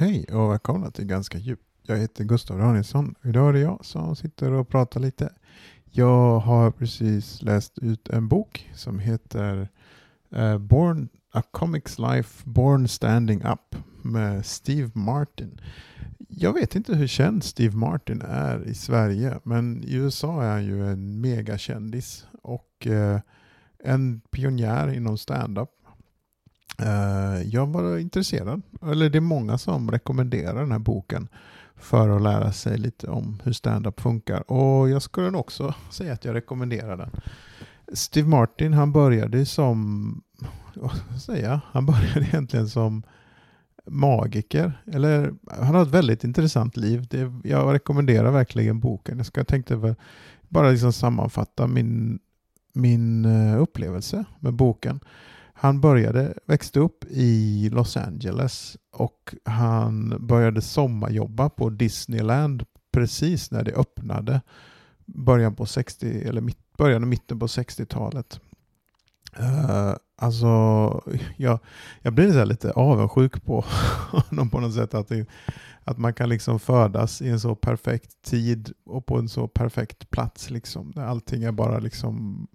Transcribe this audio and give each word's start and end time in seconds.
Hej 0.00 0.24
och 0.24 0.50
välkomna 0.50 0.90
till 0.90 1.04
Ganska 1.04 1.38
djupt. 1.38 1.62
Jag 1.82 1.96
heter 1.96 2.24
Gustav 2.24 2.58
Danielsson. 2.58 3.14
och 3.20 3.26
Idag 3.26 3.48
är 3.48 3.52
det 3.52 3.58
jag 3.58 3.84
som 3.84 4.16
sitter 4.16 4.52
och 4.52 4.68
pratar 4.68 5.00
lite. 5.00 5.32
Jag 5.84 6.38
har 6.38 6.70
precis 6.70 7.42
läst 7.42 7.78
ut 7.78 8.08
en 8.08 8.28
bok 8.28 8.70
som 8.74 8.98
heter 8.98 9.68
uh, 10.36 10.58
Born 10.58 11.08
A 11.32 11.42
Comics 11.50 11.98
Life 11.98 12.42
Born 12.44 12.88
Standing 12.88 13.42
Up 13.42 13.76
med 14.02 14.46
Steve 14.46 14.90
Martin. 14.94 15.60
Jag 16.28 16.52
vet 16.52 16.74
inte 16.74 16.94
hur 16.94 17.06
känd 17.06 17.44
Steve 17.44 17.76
Martin 17.76 18.22
är 18.22 18.68
i 18.68 18.74
Sverige 18.74 19.40
men 19.42 19.84
i 19.84 19.94
USA 19.94 20.42
är 20.42 20.50
han 20.50 20.64
ju 20.64 20.86
en 20.86 21.20
megakändis 21.20 22.26
och 22.42 22.86
uh, 22.86 23.18
en 23.84 24.20
pionjär 24.20 24.92
inom 24.92 25.18
stand-up 25.18 25.70
Eh, 26.82 27.42
jag 27.42 27.66
var 27.66 27.98
intresserad, 27.98 28.62
eller 28.82 29.10
det 29.10 29.18
är 29.18 29.20
många 29.20 29.58
som 29.58 29.90
rekommenderar 29.90 30.60
den 30.60 30.72
här 30.72 30.78
boken 30.78 31.28
för 31.76 32.08
att 32.08 32.22
lära 32.22 32.52
sig 32.52 32.78
lite 32.78 33.06
om 33.06 33.40
hur 33.44 33.52
stand-up 33.52 34.00
funkar. 34.00 34.52
Och 34.52 34.88
jag 34.88 35.02
skulle 35.02 35.30
nog 35.30 35.40
också 35.40 35.74
säga 35.90 36.12
att 36.12 36.24
jag 36.24 36.34
rekommenderar 36.34 36.96
den. 36.96 37.10
Steve 37.92 38.28
Martin, 38.28 38.72
han 38.72 38.92
började 38.92 39.46
som, 39.46 40.22
vad 40.74 40.90
ska 40.90 41.00
jag 41.10 41.20
säga, 41.20 41.60
han 41.72 41.86
började 41.86 42.20
egentligen 42.32 42.68
som 42.68 43.02
magiker. 43.86 44.82
Eller, 44.92 45.34
han 45.50 45.74
har 45.74 45.82
ett 45.82 45.88
väldigt 45.88 46.24
intressant 46.24 46.76
liv. 46.76 47.06
Det, 47.10 47.32
jag 47.44 47.74
rekommenderar 47.74 48.30
verkligen 48.30 48.80
boken. 48.80 49.16
Jag 49.16 49.26
ska, 49.26 49.44
tänkte 49.44 49.94
bara 50.48 50.70
liksom 50.70 50.92
sammanfatta 50.92 51.66
min, 51.66 52.18
min 52.72 53.24
eh, 53.24 53.62
upplevelse 53.62 54.24
med 54.40 54.54
boken. 54.54 55.00
Han 55.60 55.80
började, 55.80 56.34
växte 56.46 56.80
upp 56.80 57.04
i 57.08 57.68
Los 57.72 57.96
Angeles 57.96 58.76
och 58.92 59.34
han 59.44 60.26
började 60.26 60.62
sommarjobba 60.62 61.48
på 61.48 61.70
Disneyland 61.70 62.64
precis 62.92 63.50
när 63.50 63.64
det 63.64 63.72
öppnade. 63.72 64.40
Början 65.06 65.54
på 65.54 65.66
60 65.66 66.22
eller 66.22 66.40
mitt, 66.40 66.76
början 66.76 67.02
och 67.02 67.08
mitten 67.08 67.38
på 67.38 67.46
60-talet. 67.46 68.40
Uh, 69.40 69.70
eh, 69.70 69.94
alltså, 70.16 70.46
jag, 71.36 71.58
jag 72.02 72.12
blir 72.12 72.32
så 72.32 72.44
lite 72.44 72.72
avundsjuk 72.72 73.44
på 73.44 73.64
honom 74.10 74.50
på 74.50 74.60
något 74.60 74.74
sätt. 74.74 74.94
Att, 74.94 75.08
det, 75.08 75.26
att 75.84 75.98
man 75.98 76.14
kan 76.14 76.28
liksom 76.28 76.60
födas 76.60 77.22
i 77.22 77.28
en 77.28 77.40
så 77.40 77.54
perfekt 77.54 78.22
tid 78.22 78.72
och 78.84 79.06
på 79.06 79.18
en 79.18 79.28
så 79.28 79.48
perfekt 79.48 80.10
plats. 80.10 80.50
Liksom, 80.50 80.92
där 80.92 81.04
allting 81.04 81.44
är 81.44 81.52
bara 81.52 81.78
liksom, 81.78 82.46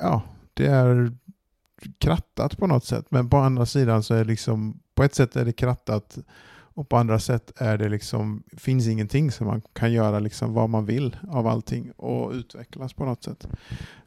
ja, 0.00 0.22
det 0.54 0.66
är 0.66 1.12
krattat 1.98 2.58
på 2.58 2.66
något 2.66 2.84
sätt. 2.84 3.06
Men 3.08 3.30
på 3.30 3.36
andra 3.36 3.66
sidan 3.66 4.02
så 4.02 4.14
är 4.14 4.18
det 4.18 4.30
liksom, 4.30 4.80
på 4.94 5.02
ett 5.02 5.14
sätt 5.14 5.36
är 5.36 5.44
det 5.44 5.52
krattat 5.52 6.18
och 6.78 6.88
på 6.88 6.96
andra 6.96 7.18
sätt 7.18 7.52
är 7.56 7.78
det 7.78 7.88
liksom, 7.88 8.42
finns 8.56 8.86
ingenting 8.86 9.30
som 9.30 9.46
man 9.46 9.62
kan 9.72 9.92
göra 9.92 10.18
liksom 10.18 10.54
vad 10.54 10.70
man 10.70 10.86
vill 10.86 11.16
av 11.28 11.46
allting 11.46 11.90
och 11.90 12.32
utvecklas 12.32 12.92
på 12.92 13.04
något 13.04 13.24
sätt. 13.24 13.48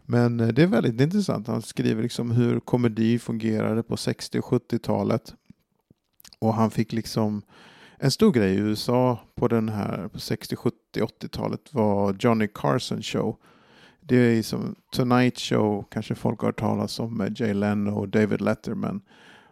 Men 0.06 0.40
eh, 0.40 0.48
det 0.48 0.64
är 0.64 0.68
väldigt 0.68 1.02
intressant. 1.02 1.48
Han 1.48 1.62
skriver 1.62 2.04
liksom 2.04 2.32
hur 2.32 2.60
komedi 2.60 3.20
fungerade 3.20 3.84
på 3.84 3.98
60 3.98 4.40
och 4.40 4.46
70-talet. 4.46 5.34
Och 6.40 6.54
han 6.54 6.72
fick 6.72 6.94
liksom 6.94 7.42
en 7.98 8.12
stor 8.12 8.32
grej 8.32 8.54
i 8.54 8.58
USA 8.58 9.20
på 9.36 9.48
den 9.48 9.70
här 9.70 10.08
på 10.08 10.20
60, 10.20 10.56
70, 10.56 10.76
80-talet 10.94 11.74
var 11.74 12.16
Johnny 12.20 12.48
Carson 12.54 13.02
show 13.02 13.38
det 14.02 14.16
är 14.16 14.44
som 14.44 14.76
Tonight 14.92 15.40
Show, 15.40 15.86
kanske 15.92 16.16
folk 16.16 16.40
har 16.40 16.48
hört 16.48 16.60
talas 16.60 17.00
om 17.00 17.18
med 17.18 17.40
Jay 17.40 17.54
Leno 17.54 17.92
och 17.92 18.10
David 18.10 18.42
Letterman. 18.42 19.02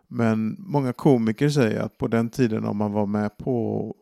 Men 0.07 0.55
många 0.59 0.93
komiker 0.93 1.49
säger 1.49 1.79
att 1.79 1.97
på 1.97 2.07
den 2.07 2.29
tiden 2.29 2.65
om 2.65 2.77
man 2.77 2.91
var 2.91 3.05
med 3.05 3.37
på 3.37 3.95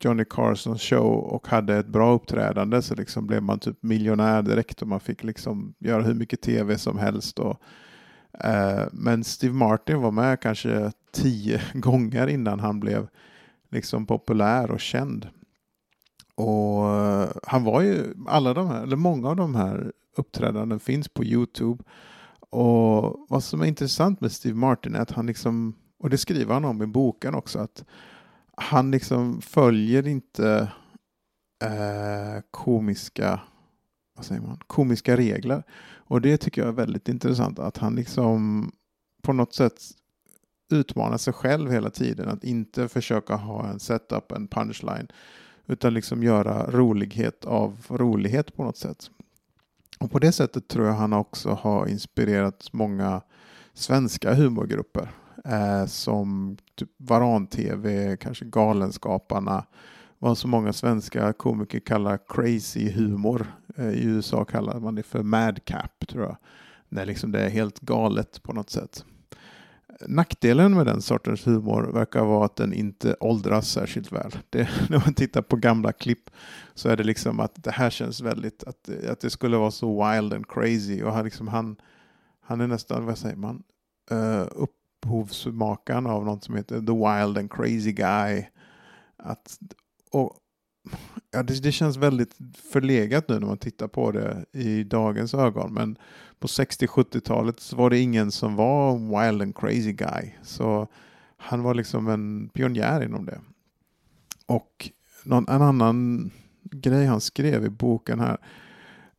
Johnny 0.00 0.24
Carsons 0.30 0.82
show 0.82 1.14
och 1.14 1.48
hade 1.48 1.76
ett 1.76 1.86
bra 1.86 2.12
uppträdande 2.12 2.82
så 2.82 2.94
liksom 2.94 3.26
blev 3.26 3.42
man 3.42 3.58
typ 3.58 3.82
miljonär 3.82 4.42
direkt 4.42 4.82
och 4.82 4.88
man 4.88 5.00
fick 5.00 5.24
liksom 5.24 5.74
göra 5.78 6.02
hur 6.02 6.14
mycket 6.14 6.40
tv 6.40 6.78
som 6.78 6.98
helst. 6.98 7.38
Och, 7.38 7.60
eh, 8.44 8.86
men 8.92 9.24
Steve 9.24 9.54
Martin 9.54 10.00
var 10.00 10.10
med 10.10 10.40
kanske 10.40 10.92
tio 11.12 11.62
gånger 11.74 12.26
innan 12.26 12.60
han 12.60 12.80
blev 12.80 13.08
liksom 13.70 14.06
populär 14.06 14.70
och 14.70 14.80
känd. 14.80 15.28
Och 16.34 16.84
han 17.52 17.64
var 17.64 17.80
ju, 17.80 18.14
alla 18.26 18.54
de 18.54 18.66
här, 18.66 18.82
eller 18.82 18.96
många 18.96 19.28
av 19.28 19.36
de 19.36 19.54
här 19.54 19.92
uppträdanden 20.16 20.80
finns 20.80 21.08
på 21.08 21.24
Youtube. 21.24 21.84
Och 22.50 23.26
vad 23.28 23.44
som 23.44 23.60
är 23.60 23.66
intressant 23.66 24.20
med 24.20 24.32
Steve 24.32 24.54
Martin 24.54 24.94
är 24.94 25.00
att 25.00 25.10
han 25.10 25.26
liksom, 25.26 25.74
och 25.98 26.10
det 26.10 26.18
skriver 26.18 26.54
han 26.54 26.64
om 26.64 26.82
i 26.82 26.86
boken 26.86 27.34
också, 27.34 27.58
att 27.58 27.84
han 28.56 28.90
liksom 28.90 29.40
följer 29.40 30.06
inte 30.06 30.72
eh, 31.64 32.42
komiska, 32.50 33.40
vad 34.16 34.24
säger 34.24 34.40
man, 34.40 34.58
komiska 34.66 35.16
regler. 35.16 35.62
Och 35.94 36.20
det 36.20 36.36
tycker 36.36 36.62
jag 36.62 36.68
är 36.68 36.72
väldigt 36.72 37.08
intressant, 37.08 37.58
att 37.58 37.78
han 37.78 37.94
liksom 37.94 38.70
på 39.22 39.32
något 39.32 39.54
sätt 39.54 39.82
utmanar 40.72 41.18
sig 41.18 41.32
själv 41.32 41.70
hela 41.70 41.90
tiden, 41.90 42.28
att 42.28 42.44
inte 42.44 42.88
försöka 42.88 43.34
ha 43.34 43.68
en 43.68 43.80
setup, 43.80 44.32
en 44.32 44.48
punchline, 44.48 45.08
utan 45.72 45.94
liksom 45.94 46.22
göra 46.22 46.70
rolighet 46.70 47.44
av 47.44 47.76
rolighet 47.88 48.56
på 48.56 48.64
något 48.64 48.76
sätt. 48.76 49.10
Och 50.00 50.10
på 50.10 50.18
det 50.18 50.32
sättet 50.32 50.68
tror 50.68 50.86
jag 50.86 50.94
han 50.94 51.12
också 51.12 51.50
har 51.50 51.86
inspirerat 51.86 52.68
många 52.72 53.22
svenska 53.74 54.34
humorgrupper 54.34 55.08
eh, 55.44 55.86
som 55.86 56.56
typ 56.74 56.90
Varan-TV, 56.96 58.16
kanske 58.16 58.44
Galenskaparna, 58.44 59.64
vad 60.18 60.38
så 60.38 60.48
många 60.48 60.72
svenska 60.72 61.32
komiker 61.32 61.80
kallar 61.80 62.18
crazy 62.28 62.90
humor. 62.90 63.46
Eh, 63.76 63.88
I 63.88 64.04
USA 64.04 64.44
kallar 64.44 64.80
man 64.80 64.94
det 64.94 65.02
för 65.02 65.22
madcap 65.22 66.08
tror 66.08 66.24
jag. 66.24 66.36
När 66.88 67.06
liksom 67.06 67.32
det 67.32 67.40
är 67.40 67.50
helt 67.50 67.80
galet 67.80 68.42
på 68.42 68.52
något 68.52 68.70
sätt. 68.70 69.04
Nackdelen 70.00 70.74
med 70.74 70.86
den 70.86 71.02
sortens 71.02 71.46
humor 71.46 71.82
verkar 71.92 72.24
vara 72.24 72.44
att 72.44 72.56
den 72.56 72.72
inte 72.72 73.16
åldras 73.20 73.70
särskilt 73.70 74.12
väl. 74.12 74.36
Det, 74.50 74.68
när 74.88 74.98
man 74.98 75.14
tittar 75.14 75.42
på 75.42 75.56
gamla 75.56 75.92
klipp 75.92 76.30
så 76.74 76.88
är 76.88 76.96
det 76.96 77.04
liksom 77.04 77.40
att 77.40 77.64
det 77.64 77.70
här 77.70 77.90
känns 77.90 78.20
väldigt, 78.20 78.64
att, 78.64 78.88
att 79.10 79.20
det 79.20 79.30
skulle 79.30 79.56
vara 79.56 79.70
så 79.70 80.10
wild 80.10 80.32
and 80.32 80.48
crazy. 80.48 81.02
Och 81.02 81.12
han, 81.12 81.24
liksom, 81.24 81.48
han, 81.48 81.76
han 82.40 82.60
är 82.60 82.66
nästan, 82.66 83.06
vad 83.06 83.18
säger 83.18 83.36
man, 83.36 83.62
uh, 84.12 84.46
upphovsmakaren 84.50 86.06
av 86.06 86.24
något 86.24 86.44
som 86.44 86.56
heter 86.56 86.80
The 86.80 86.92
Wild 86.92 87.38
and 87.38 87.52
Crazy 87.52 87.92
Guy. 87.92 88.46
Att, 89.16 89.58
och 90.10 90.36
ja, 91.30 91.42
det, 91.42 91.62
det, 91.62 91.72
känns 91.72 91.96
väldigt 91.96 92.36
förlegat 92.72 93.28
nu 93.28 93.38
när 93.38 93.46
man 93.46 93.58
tittar 93.58 93.88
på 93.88 94.12
det 94.12 94.44
i 94.52 94.84
dagens 94.84 95.34
ögon. 95.34 95.74
Men 95.74 95.98
på 96.38 96.46
60-70-talet 96.46 97.60
så 97.60 97.76
var 97.76 97.90
det 97.90 97.98
ingen 97.98 98.32
som 98.32 98.56
var 98.56 98.94
wild 98.94 99.42
and 99.42 99.56
crazy 99.56 99.92
guy. 99.92 100.34
Så 100.42 100.88
han 101.36 101.62
var 101.62 101.74
liksom 101.74 102.08
en 102.08 102.48
pionjär 102.48 103.04
inom 103.04 103.26
det. 103.26 103.40
Och 104.46 104.90
någon, 105.24 105.48
en 105.48 105.62
annan 105.62 106.30
grej 106.62 107.06
han 107.06 107.20
skrev 107.20 107.64
i 107.64 107.70
boken 107.70 108.20
här. 108.20 108.38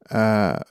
Eh, 0.09 0.62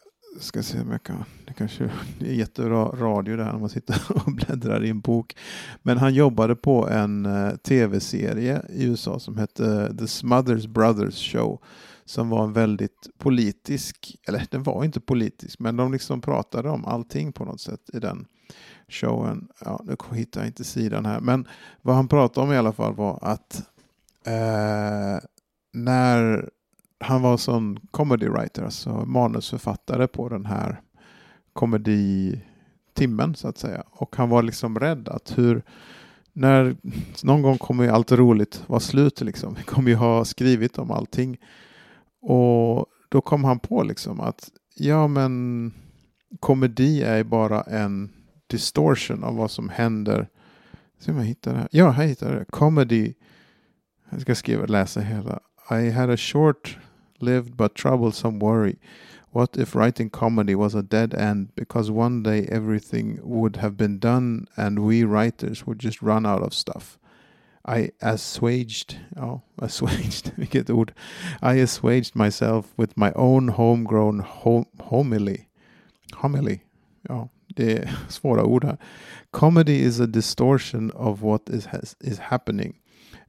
ska 0.41 0.63
se 0.63 0.81
om 0.81 0.91
jag 0.91 1.03
kan, 1.03 1.25
det 1.47 1.55
kanske 1.55 1.91
det 2.19 2.29
är 2.29 2.35
jättebra 2.35 2.85
radio 2.85 3.37
här 3.37 3.53
när 3.53 3.59
man 3.59 3.69
sitter 3.69 4.03
och 4.27 4.33
bläddrar 4.33 4.85
i 4.85 4.91
en 4.91 5.01
bok. 5.01 5.37
Men 5.83 5.99
han 5.99 6.15
jobbade 6.15 6.57
på 6.57 6.89
en 6.89 7.27
eh, 7.27 7.57
tv-serie 7.57 8.63
i 8.69 8.85
USA 8.85 9.19
som 9.19 9.37
hette 9.37 9.67
eh, 9.67 9.97
The 9.97 10.07
Smothers 10.07 10.67
Brothers 10.67 11.33
Show. 11.33 11.63
Som 12.05 12.29
var 12.29 12.45
en 12.45 12.53
väldigt 12.53 13.09
politisk, 13.19 14.17
eller 14.29 14.47
den 14.51 14.63
var 14.63 14.85
inte 14.85 15.01
politisk, 15.01 15.59
men 15.59 15.77
de 15.77 15.93
liksom 15.93 16.21
pratade 16.21 16.71
om 16.71 16.85
allting 16.85 17.33
på 17.33 17.45
något 17.45 17.61
sätt 17.61 17.91
i 17.93 17.99
den 17.99 18.27
showen. 18.89 19.49
Ja, 19.65 19.81
nu 19.85 19.97
hittar 20.17 20.41
jag 20.41 20.49
inte 20.49 20.65
sidan 20.65 21.07
här, 21.07 21.21
men 21.21 21.49
vad 21.83 21.97
han 21.97 22.09
pratade 22.09 22.47
om 22.47 22.53
i 22.53 22.57
alla 22.57 22.73
fall 22.73 22.95
var 22.95 23.19
att 23.23 23.63
eh, 24.27 25.19
när 25.73 26.51
han 27.03 27.23
var 27.23 27.37
sån 27.37 27.79
comedy 27.91 28.29
writer, 28.29 28.63
alltså 28.63 28.91
manusförfattare 28.91 30.07
på 30.07 30.29
den 30.29 30.47
här 30.47 30.81
komeditimmen 31.53 33.35
så 33.35 33.49
att 33.49 33.59
säga. 33.59 33.85
Och 33.91 34.17
han 34.17 34.29
var 34.29 34.43
liksom 34.43 34.79
rädd 34.79 35.09
att 35.09 35.39
hur, 35.39 35.63
när 36.33 36.77
någon 37.23 37.43
gång 37.43 37.59
kommer 37.59 37.85
ju 37.85 37.91
allt 37.91 38.13
roligt 38.13 38.63
vara 38.67 38.81
slut 38.81 39.21
liksom. 39.21 39.55
Vi 39.55 39.63
kommer 39.63 39.91
ju 39.91 39.97
ha 39.97 40.25
skrivit 40.25 40.79
om 40.79 40.91
allting. 40.91 41.39
Och 42.23 42.87
då 43.09 43.21
kom 43.21 43.45
han 43.45 43.59
på 43.59 43.83
liksom 43.83 44.21
att 44.21 44.51
ja 44.75 45.09
men 45.09 45.73
komedi 46.41 47.03
är 47.03 47.25
bara 47.25 47.63
en 47.63 48.13
distortion 48.47 49.25
av 49.25 49.37
vad 49.37 49.51
som 49.51 49.69
händer. 49.69 50.29
Se 51.01 51.11
om 51.11 51.19
jag 51.19 51.25
hittar 51.25 51.53
det 51.53 51.59
här. 51.59 51.69
Ja, 51.71 51.91
här 51.91 52.07
hittar 52.07 52.31
jag 52.33 52.41
det. 52.41 52.45
Comedy. 52.51 53.15
Jag 54.11 54.21
ska 54.21 54.35
skriva 54.35 54.67
läsa 54.67 55.01
hela. 55.01 55.41
I 55.71 55.91
had 55.91 56.11
a 56.11 56.17
short 56.17 56.79
lived 57.23 57.57
but 57.57 57.75
troublesome 57.75 58.39
worry. 58.39 58.79
What 59.31 59.57
if 59.57 59.75
writing 59.75 60.11
comedy 60.11 60.55
was 60.55 60.75
a 60.75 60.83
dead 60.83 61.15
end 61.15 61.55
because 61.55 61.91
one 61.91 62.23
day 62.23 62.47
everything 62.51 63.19
would 63.23 63.57
have 63.57 63.77
been 63.77 63.99
done 63.99 64.47
and 64.57 64.81
we 64.81 65.05
writers 65.05 65.67
would 65.67 65.79
just 65.79 66.03
run 66.03 66.27
out 66.27 66.43
of 66.43 66.53
stuff? 66.53 66.99
I 67.65 67.93
assuaged, 68.03 68.97
ja, 69.17 69.25
oh, 69.25 69.43
assuaged, 69.59 70.33
vilket 70.37 70.69
ord. 70.69 70.93
I 71.41 71.55
assuaged 71.55 72.15
myself 72.15 72.75
with 72.77 72.97
my 72.97 73.13
own 73.15 73.49
homegrown 73.49 74.19
hom 74.19 74.67
homily. 74.81 75.49
Homily, 76.15 76.61
ja, 77.09 77.29
det 77.57 77.79
är 77.79 77.91
svåra 78.09 78.45
ord. 78.45 78.77
Comedy 79.31 79.81
is 79.81 80.01
a 80.01 80.07
distortion 80.07 80.91
of 80.91 81.23
what 81.23 81.49
is, 81.49 81.67
has, 81.67 81.97
is 82.01 82.19
happening 82.19 82.75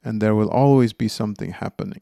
and 0.04 0.22
there 0.22 0.36
will 0.36 0.50
always 0.50 0.94
be 0.94 1.08
something 1.08 1.52
happening. 1.52 2.02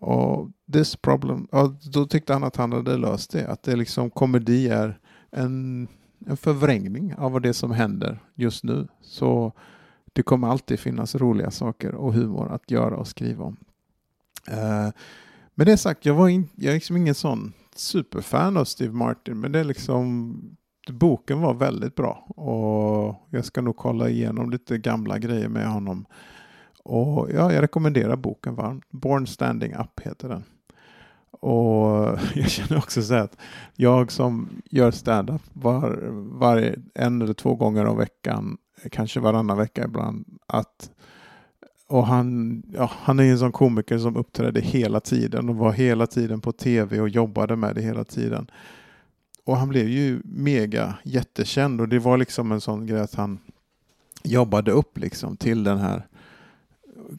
Och 0.00 0.50
this 0.72 0.96
problem, 0.96 1.44
och 1.44 1.72
då 1.92 2.06
tyckte 2.06 2.32
han 2.32 2.44
att 2.44 2.56
han 2.56 2.72
hade 2.72 2.96
löst 2.96 3.30
det. 3.30 3.46
Att 3.48 3.62
det 3.62 3.76
liksom 3.76 4.10
komedi 4.10 4.68
är 4.68 4.98
en, 5.30 5.88
en 6.26 6.36
förvrängning 6.36 7.14
av 7.14 7.40
det 7.40 7.54
som 7.54 7.70
händer 7.70 8.18
just 8.34 8.64
nu. 8.64 8.88
Så 9.00 9.52
det 10.12 10.22
kommer 10.22 10.48
alltid 10.48 10.80
finnas 10.80 11.14
roliga 11.14 11.50
saker 11.50 11.94
och 11.94 12.14
humor 12.14 12.52
att 12.52 12.70
göra 12.70 12.96
och 12.96 13.08
skriva 13.08 13.44
om. 13.44 13.56
Uh, 14.48 14.90
med 15.54 15.66
det 15.66 15.76
sagt, 15.76 16.06
jag, 16.06 16.14
var 16.14 16.28
in, 16.28 16.48
jag 16.54 16.70
är 16.70 16.74
liksom 16.74 16.96
ingen 16.96 17.14
sån 17.14 17.52
superfan 17.76 18.56
av 18.56 18.64
Steve 18.64 18.92
Martin, 18.92 19.40
men 19.40 19.52
det 19.52 19.60
är 19.60 19.64
liksom 19.64 20.34
boken 20.88 21.40
var 21.40 21.54
väldigt 21.54 21.94
bra 21.94 22.26
och 22.36 23.26
jag 23.30 23.44
ska 23.44 23.60
nog 23.60 23.76
kolla 23.76 24.08
igenom 24.08 24.50
lite 24.50 24.78
gamla 24.78 25.18
grejer 25.18 25.48
med 25.48 25.66
honom. 25.66 26.06
Och 26.84 27.30
ja, 27.34 27.52
jag 27.52 27.62
rekommenderar 27.62 28.16
boken 28.16 28.54
varmt. 28.54 28.84
Born 28.90 29.26
Standing 29.26 29.74
Up 29.74 30.00
heter 30.00 30.28
den. 30.28 30.44
Och 31.30 32.18
jag 32.34 32.50
känner 32.50 32.78
också 32.78 33.02
så 33.02 33.14
att 33.14 33.36
jag 33.76 34.12
som 34.12 34.48
gör 34.70 34.90
stand-up 34.90 35.42
var, 35.52 35.98
var 36.12 36.74
en 36.94 37.22
eller 37.22 37.34
två 37.34 37.54
gånger 37.54 37.84
om 37.84 37.96
veckan, 37.96 38.58
kanske 38.90 39.20
varannan 39.20 39.58
vecka 39.58 39.84
ibland, 39.84 40.24
att 40.46 40.90
och 41.90 42.06
han, 42.06 42.62
ja, 42.72 42.90
han 43.02 43.20
är 43.20 43.24
en 43.24 43.38
sån 43.38 43.52
komiker 43.52 43.98
som 43.98 44.16
uppträdde 44.16 44.60
hela 44.60 45.00
tiden 45.00 45.48
och 45.48 45.56
var 45.56 45.72
hela 45.72 46.06
tiden 46.06 46.40
på 46.40 46.52
tv 46.52 47.00
och 47.00 47.08
jobbade 47.08 47.56
med 47.56 47.74
det 47.74 47.82
hela 47.82 48.04
tiden. 48.04 48.50
Och 49.44 49.56
han 49.56 49.68
blev 49.68 49.88
ju 49.88 50.20
mega 50.24 50.94
jättekänd 51.02 51.80
och 51.80 51.88
det 51.88 51.98
var 51.98 52.18
liksom 52.18 52.52
en 52.52 52.60
sån 52.60 52.86
grej 52.86 53.00
att 53.00 53.14
han 53.14 53.38
jobbade 54.24 54.70
upp 54.72 54.98
liksom 54.98 55.36
till 55.36 55.64
den 55.64 55.78
här 55.78 56.06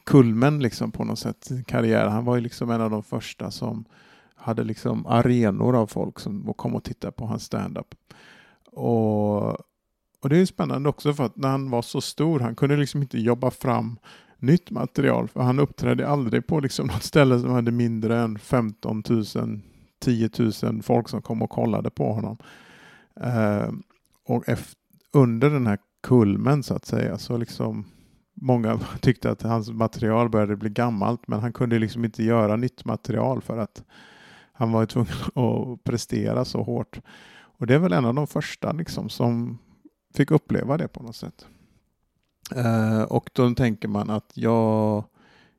kulmen 0.04 0.58
liksom 0.58 0.92
på 0.92 1.04
något 1.04 1.18
sätt 1.18 1.50
karriär. 1.66 2.06
Han 2.06 2.24
var 2.24 2.36
ju 2.36 2.40
liksom 2.42 2.70
en 2.70 2.80
av 2.80 2.90
de 2.90 3.02
första 3.02 3.50
som 3.50 3.84
hade 4.34 4.64
liksom 4.64 5.06
arenor 5.06 5.76
av 5.76 5.86
folk 5.86 6.20
som 6.20 6.54
kom 6.56 6.74
och 6.74 6.84
tittade 6.84 7.12
på 7.12 7.26
hans 7.26 7.44
standup. 7.44 7.94
Och, 8.72 9.50
och 10.20 10.28
det 10.28 10.38
är 10.38 10.46
spännande 10.46 10.88
också 10.88 11.14
för 11.14 11.24
att 11.24 11.36
när 11.36 11.48
han 11.48 11.70
var 11.70 11.82
så 11.82 12.00
stor, 12.00 12.40
han 12.40 12.54
kunde 12.54 12.76
liksom 12.76 13.02
inte 13.02 13.18
jobba 13.18 13.50
fram 13.50 13.98
nytt 14.38 14.70
material 14.70 15.28
för 15.28 15.40
han 15.40 15.58
uppträdde 15.58 16.08
aldrig 16.08 16.46
på 16.46 16.60
liksom 16.60 16.86
något 16.92 17.02
ställe 17.02 17.40
som 17.40 17.50
hade 17.50 17.70
mindre 17.70 18.18
än 18.20 18.38
15 18.38 19.02
000, 19.08 19.60
10 20.00 20.30
000 20.62 20.82
folk 20.82 21.08
som 21.08 21.22
kom 21.22 21.42
och 21.42 21.50
kollade 21.50 21.90
på 21.90 22.12
honom. 22.12 22.36
Eh, 23.20 23.72
och 24.26 24.48
efter, 24.48 24.78
under 25.12 25.50
den 25.50 25.66
här 25.66 25.78
kulmen 26.02 26.62
så 26.62 26.74
att 26.74 26.84
säga 26.84 27.18
så 27.18 27.36
liksom 27.36 27.84
många 28.34 28.78
tyckte 29.00 29.30
att 29.30 29.42
hans 29.42 29.70
material 29.70 30.28
började 30.28 30.56
bli 30.56 30.70
gammalt 30.70 31.28
men 31.28 31.40
han 31.40 31.52
kunde 31.52 31.78
liksom 31.78 32.04
inte 32.04 32.22
göra 32.22 32.56
nytt 32.56 32.84
material 32.84 33.42
för 33.42 33.58
att 33.58 33.84
han 34.52 34.72
var 34.72 34.86
tvungen 34.86 35.12
att 35.34 35.84
prestera 35.84 36.44
så 36.44 36.62
hårt. 36.62 37.00
Och 37.34 37.66
det 37.66 37.74
är 37.74 37.78
väl 37.78 37.92
en 37.92 38.04
av 38.04 38.14
de 38.14 38.26
första 38.26 38.72
liksom 38.72 39.08
som 39.08 39.58
fick 40.14 40.30
uppleva 40.30 40.76
det 40.76 40.88
på 40.88 41.02
något 41.02 41.16
sätt. 41.16 41.46
Uh, 42.56 43.02
och 43.02 43.30
då 43.32 43.54
tänker 43.54 43.88
man 43.88 44.10
att 44.10 44.32
jag, 44.34 45.04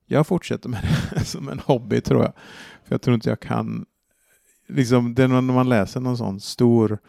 jag 0.05 0.27
fortsätter 0.27 0.69
med 0.69 0.83
det 1.11 1.19
som 1.25 1.49
en 1.49 1.59
hobby 1.59 2.01
tror 2.01 2.21
jag. 2.21 2.33
För 2.83 2.93
jag 2.93 3.01
tror 3.01 3.13
inte 3.13 3.29
jag 3.29 3.39
kan, 3.39 3.85
liksom 4.67 5.15
det 5.15 5.27
när 5.27 5.41
man 5.41 5.69
läser 5.69 5.99
någon 5.99 6.17
sån 6.17 6.39
stor 6.39 6.99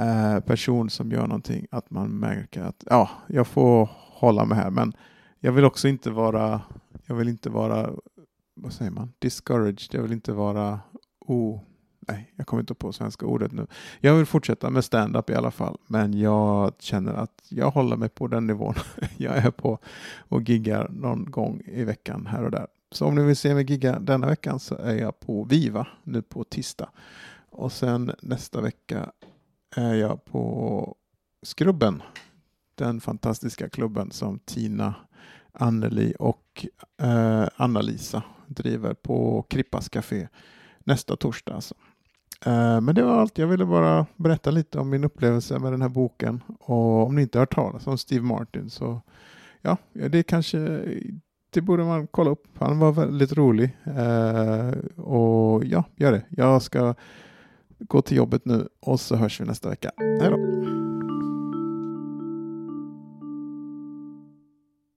uh, 0.00 0.40
person 0.40 0.90
som 0.90 1.12
gör 1.12 1.26
någonting, 1.26 1.66
att 1.70 1.90
man 1.90 2.10
märker 2.10 2.62
att 2.62 2.84
ja, 2.86 3.10
jag 3.26 3.46
får 3.46 3.90
hålla 4.18 4.44
mig 4.44 4.58
här. 4.58 4.70
Men 4.70 4.92
jag 5.40 5.52
vill 5.52 5.64
också 5.64 5.88
inte 5.88 6.10
vara, 6.10 6.60
jag 7.06 7.14
vill 7.14 7.28
inte 7.28 7.50
vara, 7.50 7.90
vad 8.54 8.72
säger 8.72 8.90
man, 8.90 9.12
discouraged. 9.18 9.88
Jag 9.90 10.02
vill 10.02 10.12
inte 10.12 10.32
vara 10.32 10.80
o... 11.20 11.64
Nej, 12.00 12.32
jag 12.36 12.46
kommer 12.46 12.60
inte 12.60 12.74
på 12.74 12.92
svenska 12.92 13.26
ordet 13.26 13.52
nu. 13.52 13.66
Jag 14.00 14.14
vill 14.14 14.26
fortsätta 14.26 14.70
med 14.70 14.84
stand-up 14.84 15.30
i 15.30 15.34
alla 15.34 15.50
fall, 15.50 15.78
men 15.86 16.20
jag 16.20 16.72
känner 16.78 17.12
att 17.12 17.42
jag 17.48 17.70
håller 17.70 17.96
mig 17.96 18.08
på 18.08 18.26
den 18.26 18.46
nivån 18.46 18.74
jag 19.16 19.36
är 19.36 19.50
på 19.50 19.78
och 20.18 20.42
giggar 20.42 20.88
någon 20.88 21.30
gång 21.30 21.62
i 21.64 21.84
veckan 21.84 22.26
här 22.26 22.44
och 22.44 22.50
där. 22.50 22.66
Så 22.90 23.06
om 23.06 23.14
ni 23.14 23.22
vill 23.22 23.36
se 23.36 23.54
mig 23.54 23.64
gigga 23.70 23.98
denna 23.98 24.26
veckan 24.26 24.60
så 24.60 24.74
är 24.74 24.94
jag 24.94 25.20
på 25.20 25.44
Viva 25.44 25.86
nu 26.02 26.22
på 26.22 26.44
tisdag. 26.44 26.88
Och 27.50 27.72
sen 27.72 28.12
nästa 28.22 28.60
vecka 28.60 29.12
är 29.76 29.94
jag 29.94 30.24
på 30.24 30.96
Skrubben 31.42 32.02
den 32.78 33.00
fantastiska 33.00 33.68
klubben 33.68 34.10
som 34.10 34.38
Tina, 34.38 34.94
Anneli 35.52 36.14
och 36.18 36.66
eh, 37.02 37.48
Anna-Lisa 37.56 38.22
driver 38.46 38.94
på 38.94 39.42
Krippas 39.42 39.88
Café 39.88 40.28
nästa 40.84 41.16
torsdag. 41.16 41.54
Alltså. 41.54 41.74
Eh, 42.46 42.80
men 42.80 42.94
det 42.94 43.02
var 43.02 43.20
allt. 43.20 43.38
Jag 43.38 43.46
ville 43.46 43.66
bara 43.66 44.06
berätta 44.16 44.50
lite 44.50 44.78
om 44.78 44.90
min 44.90 45.04
upplevelse 45.04 45.58
med 45.58 45.72
den 45.72 45.82
här 45.82 45.88
boken. 45.88 46.42
Och 46.58 47.06
om 47.06 47.14
ni 47.14 47.22
inte 47.22 47.38
har 47.38 47.42
hört 47.42 47.54
talas 47.54 47.86
om 47.86 47.98
Steve 47.98 48.24
Martin 48.24 48.70
så 48.70 49.00
ja, 49.62 49.76
det 49.92 50.22
kanske 50.22 50.58
det 51.50 51.60
borde 51.60 51.84
man 51.84 52.06
kolla 52.06 52.30
upp. 52.30 52.46
Han 52.58 52.78
var 52.78 52.92
väldigt 52.92 53.32
rolig. 53.32 53.76
Eh, 53.84 54.70
och 54.96 55.64
ja, 55.64 55.84
gör 55.96 56.12
det. 56.12 56.22
Jag 56.28 56.62
ska 56.62 56.94
gå 57.78 58.02
till 58.02 58.16
jobbet 58.16 58.44
nu 58.44 58.68
och 58.80 59.00
så 59.00 59.16
hörs 59.16 59.40
vi 59.40 59.44
nästa 59.44 59.68
vecka. 59.68 59.90
Hej 59.96 60.30
då! 60.30 60.77